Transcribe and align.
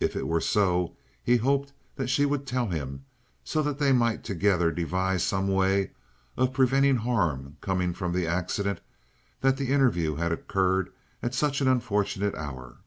If 0.00 0.16
it 0.16 0.26
were 0.26 0.40
so, 0.40 0.96
he 1.22 1.36
hoped 1.36 1.74
that 1.96 2.06
she 2.08 2.24
would 2.24 2.46
tell 2.46 2.68
him, 2.68 3.04
so 3.44 3.60
that 3.62 3.78
they 3.78 3.92
might 3.92 4.24
together 4.24 4.72
devise 4.72 5.22
some 5.24 5.46
way 5.46 5.90
of 6.38 6.54
preventing 6.54 6.96
harm 6.96 7.58
coming 7.60 7.92
from 7.92 8.14
the 8.14 8.26
accident 8.26 8.80
that 9.42 9.58
the 9.58 9.70
interview 9.70 10.14
had 10.14 10.32
occurred 10.32 10.88
at 11.22 11.34
such 11.34 11.60
an 11.60 11.68
unfortunate 11.68 12.34
hour. 12.34 12.78